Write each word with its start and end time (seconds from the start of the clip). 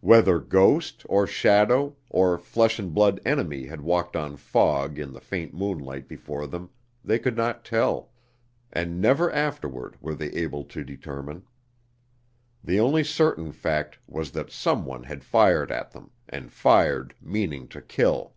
Whether 0.00 0.38
ghost, 0.38 1.04
or 1.06 1.26
shadow, 1.26 1.96
or 2.08 2.38
flesh 2.38 2.78
and 2.78 2.94
blood 2.94 3.20
enemy 3.26 3.66
had 3.66 3.82
walked 3.82 4.16
on 4.16 4.38
fog 4.38 4.98
in 4.98 5.12
the 5.12 5.20
faint 5.20 5.52
moonlight 5.52 6.08
before 6.08 6.46
them, 6.46 6.70
they 7.04 7.18
could 7.18 7.36
not 7.36 7.62
tell, 7.62 8.10
and 8.72 9.02
never 9.02 9.30
afterward 9.30 9.98
were 10.00 10.14
they 10.14 10.28
able 10.30 10.64
to 10.72 10.82
determine. 10.82 11.42
The 12.64 12.80
only 12.80 13.04
certain 13.04 13.52
fact 13.52 13.98
was 14.06 14.30
that 14.30 14.50
some 14.50 14.86
one 14.86 15.02
had 15.02 15.22
fired 15.22 15.70
at 15.70 15.90
them, 15.90 16.10
and 16.26 16.50
fired 16.50 17.12
meaning 17.20 17.68
to 17.68 17.82
kill! 17.82 18.32